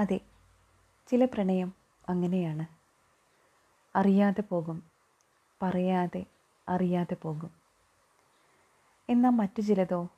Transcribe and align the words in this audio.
അതെ 0.00 0.20
ചില 1.08 1.24
പ്രണയം 1.24 1.72
അങ്ങനെയാണ്. 2.08 2.64
അറിയാതെ 3.96 4.40
പോകും 4.40 4.82
പറയാതെ 5.62 6.26
അറിയാതെ 6.68 7.14
പോകും. 7.14 7.50
എന്നാൽ 9.08 9.30
മറ്റു 9.30 9.60
ചിലതോ 9.60 10.08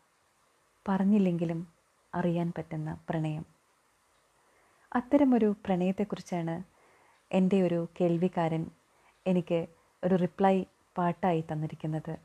പറഞ്ഞില്ലെങ്കിലും 0.89 1.69
അറിയാൻ 2.15 2.53
പറ്റുന്ന 2.59 2.99
പ്രണയം. 3.11 3.45
അത്തരമൊരു 4.97 5.55
പ്രണയത്തെക്കുറിച്ചാണ് 5.65 6.63
എന്റെ 7.33 7.63
ഒരു 7.63 7.89
കേൾവിക്കാരൻ 8.01 8.67
എനിക്ക് 9.27 9.67
ഒരു 10.05 10.15
റിപ്ലൈ 10.15 10.65
പാട്ടായി 10.99 11.45
തന്നിരിക്കുന്നത്. 11.53 12.17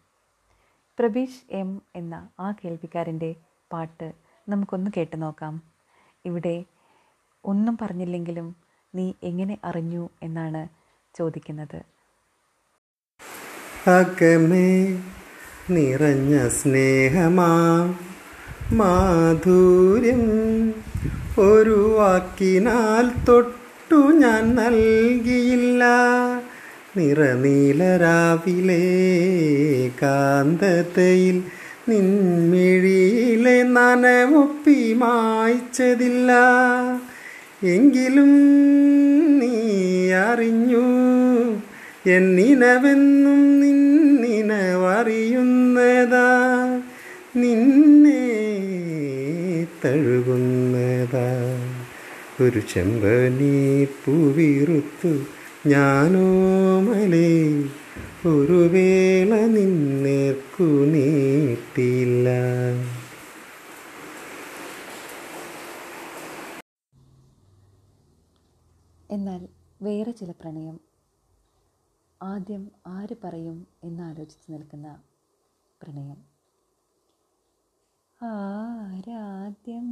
പ്രബീഷ് 0.99 1.43
എം 1.51 1.81
എന്ന 1.95 2.29
ആ 2.39 2.51
കേൾവിക്കാരന്റെ 2.51 3.35
പാട്ട് 3.71 4.13
നമുക്കൊന്ന് 4.49 4.91
കേട്ടു 4.97 5.15
നോക്കാം. 5.15 5.55
ഇവിടെ 6.25 6.65
ഒന്നും 7.45 7.77
പറഞ്ഞില്ലെങ്കിലും 7.81 8.55
നീ 8.95 9.13
എങ്ങനെ 9.23 9.57
അറിഞ്ഞു 9.63 10.09
എന്നാണ് 10.23 10.67
ചോദിക്കുന്നത്. 11.17 11.79
അകമേ 13.87 14.97
നിറഞ്ഞ 15.69 16.47
സ്നേഹമാ 16.47 17.51
മാധുര്യം 18.73 20.23
ഒരു 21.39 21.79
വാക്കിനാൽ 21.97 23.25
തൊട്ടു 23.27 23.95
ഞാൻ 23.95 24.55
നൽകിയില്ല. 24.55 25.83
നിറനീലരാവിലെ 26.97 28.85
കാന്തതയിൽ 30.01 31.37
നിൻമിഴിയിലെ 31.89 33.63
നനവൊപ്പി 33.63 34.93
മായ്ച്ചതില്ല. 34.93 36.31
എങ്കിലും 37.63 38.29
നീ 39.39 40.11
അറിഞ്ഞു. 40.11 40.85
എന്നിനവെന്നും 42.09 43.59
നിന്നിനവറിയുന്നതാ 43.59 44.41
നിന്നെ 47.35 48.47
തഴുകുന്നതാ. 49.85 51.27
ഒരു 52.41 52.61
ചെമ്പനീ 52.73 53.85
പൂവിറുത്തു 53.85 55.19
ഞാനോ 55.67 56.25
മലേ. 56.79 57.63
ഒരു 58.25 58.67
വേള 58.67 59.35
നിന്നേർക്കു 59.35 60.63
നീട്ടില്ല 60.63 62.29
എന്നാൽ 69.11 69.66
വേറെ 69.81 70.11
ചില 70.11 70.31
പ്രണയം. 70.31 70.79
ആദ്യം 72.21 72.71
ആര് 72.87 73.15
പറയും 73.23 73.67
എന്നാലോചിച്ച് 73.83 74.51
നിൽക്കുന്ന 74.51 74.99
പ്രണയം. 75.81 76.19
ആരാദ്യം 78.21 79.86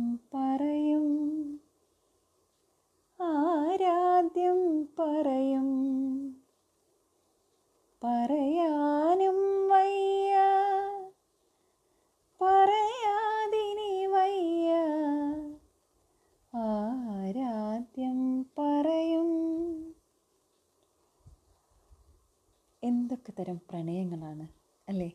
എന്തൊക്കെ 22.85 23.31
തരം 23.31 23.57
പ്രണയങ്ങളാണ് 23.69 24.45
അല്ലേ? 24.87 25.09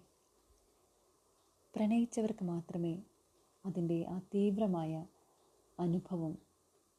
പ്രണയിച്ചവർക്ക് 1.74 2.44
മാത്രമേ 2.44 2.94
അതിന്റെ 3.64 4.06
ആ 4.10 4.18
തീവ്രമായ 4.34 4.92
അനുഭവം 5.78 6.32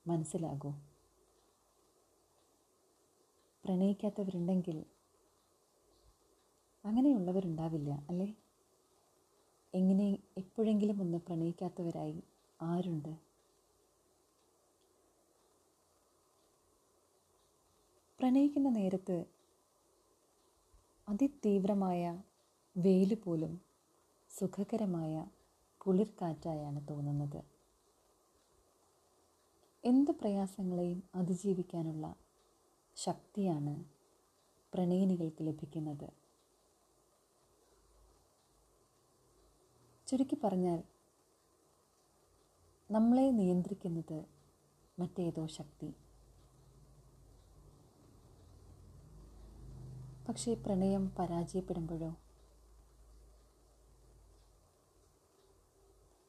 മനസ്സിലാകൂ. 0.06 0.72
പ്രണയിക്കാത്തവരുണ്ടെങ്കിൽ 3.63 4.78
അങ്ങനെയുള്ളവരുണ്ടാവില്ല 6.84 7.91
അല്ലേ? 8.09 8.28
എങ്ങനെ 9.74 10.07
എപ്പോഴെങ്കിലും 10.38 11.01
ഒന്ന് 11.01 11.18
പ്രണയിക്കാത്തവരായി 11.18 12.19
ആരുണ്ട്? 12.59 13.13
പ്രണയിക്കുന്ന 18.19 18.69
നേരത്ത് 18.69 19.18
അതിതീവ്രമായ 21.11 22.01
വെയിൽ 22.75 23.13
പോലും 23.16 23.53
സുഖകരമായ 24.31 25.13
കുളിർക്കാറ്റായാണ് 25.81 26.88
തോന്നുന്നത്. 26.89 27.41
എന്ത് 29.83 30.11
പ്രയാസങ്ങളെയും 30.11 31.03
അതിജീവിക്കാനുള്ള 31.16 32.16
ശക്തിയാണ് 32.97 33.73
പ്രണയിനികൾക്ക് 34.73 35.44
ലഭിക്കുന്നത്. 35.47 36.09
ചുരുക്കി 40.07 40.38
പറഞ്ഞാൽ 40.44 40.79
നമ്മളെ 42.89 43.31
നിയന്ത്രിക്കുന്നത് 43.31 44.17
മറ്റേതോ 45.00 45.47
ശക്തി. 45.47 45.89
പക്ഷേ 50.31 50.53
പ്രണയം 50.53 51.12
പരാജയപ്പെടുമ്പോഴോ? 51.19 52.16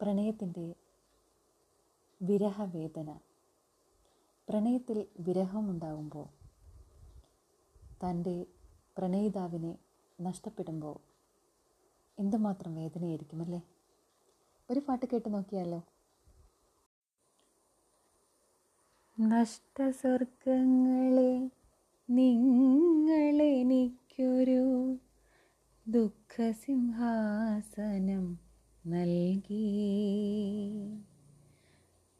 പ്രണയത്തിന്റെ 0.02 0.74
വിരഹവേദന. 2.22 3.18
പ്രണയത്തിൽ 4.48 5.06
വിരഹമുണ്ടാകുമ്പോൾ 5.20 6.28
തന്റെ 8.06 8.46
പ്രണയിതാവിനെ 8.98 9.78
നഷ്ടപ്പെടുമ്പോൾ 10.20 10.98
എന്തുമാത്രം 12.18 12.74
വേദനയായിരിക്കുമല്ലേ? 12.74 13.62
ഒരു 14.70 14.80
പാട്ട് 14.80 15.06
കേട്ട് 15.06 15.34
നോക്കിയാലോ? 15.34 15.82
നഷ്ടസ്വർഗങ്ങളെ 19.20 21.61
നിങ്ങളെനിക്കൊരു 22.10 24.96
ദുഃഖസിംഹാസനം 25.88 28.38
നൽകി. 28.86 29.92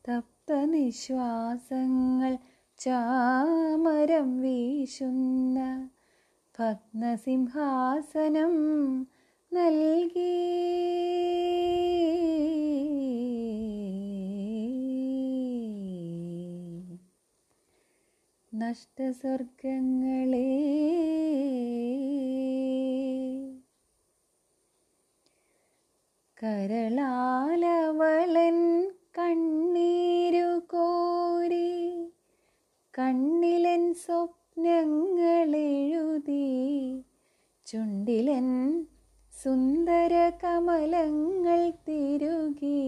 തപ്ത 0.09 0.65
നിശ്വാസങ്ങൾ 0.65 2.39
ചാമരം 2.79 4.41
വീശുന്ന 4.41 5.89
ഭഗ്നസിംഹാസനം 6.59 8.53
നൽകി. 9.53 10.39
നഷ്ടസ്വർഗങ്ങളെ 18.73 20.51
കരളാലവളൻ 26.43 28.59
കണ്ണീരു 29.19 30.49
കോരി 30.73 31.69
കണ്ണിലൻ 32.99 33.85
സ്വപ്നങ്ങളെഴുതി 33.95 34.39
ചുണ്ടിലൻ 37.67 38.49
സുന്ദര 39.33 40.15
കമലങ്ങൾ 40.45 41.63
തിരുകി. 41.89 42.79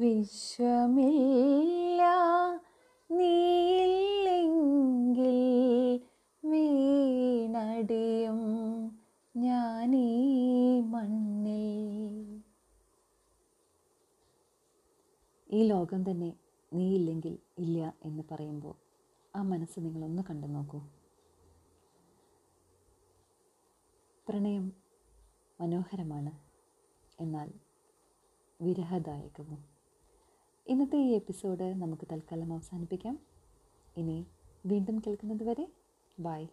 വിശ്വമില്ല. 0.00 2.02
നീല്ലെങ്കിൽ 3.10 5.38
വീണടിയും 6.44 8.40
ഞാനീ 9.36 10.80
മണ്ണിൽ. 10.80 12.40
ഈ 15.50 15.68
ലോകം 15.68 16.10
തന്നെ 16.10 16.32
നീ 16.72 16.94
ഇല്ലെങ്കിൽ 16.94 17.38
ഇല്ല 17.58 17.94
എന്ന് 18.04 18.22
പറയുമ്പോൾ 18.30 18.74
ആ 19.36 19.42
മനസ്സ് 19.42 19.80
നിങ്ങളൊന്ന് 19.80 20.22
കണ്ടു 20.30 20.46
നോക്കൂ. 20.46 20.82
പ്രണയം 24.28 24.72
മനോഹരമാണ്. 25.60 26.32
എന്നാൽ 27.20 27.52
വിരഹദായകവും 28.62 29.75
ഇന്നത്തെ 30.68 30.98
ഈ 30.98 31.10
എപ്പിസോഡ് 31.14 31.66
നമുക്ക് 31.74 32.06
തൽക്കാലം 32.12 32.52
അവസാനിപ്പിക്കാം. 32.52 33.18
ഇനി 33.96 34.26
വീണ്ടും 34.66 35.02
കേൾക്കുന്നത് 35.06 35.42
വരെ 35.42 35.68
ബൈ. 36.20 36.46